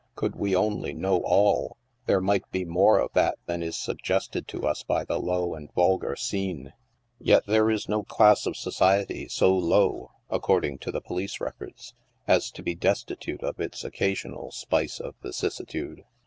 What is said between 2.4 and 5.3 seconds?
be more of that than is suggested to us by the